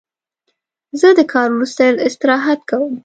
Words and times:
زه 0.99 1.09
د 1.17 1.19
کار 1.33 1.49
وروسته 1.53 1.83
استراحت 2.07 2.59
کوم. 2.69 2.93